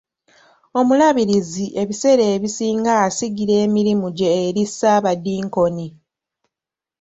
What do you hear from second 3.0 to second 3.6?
asigira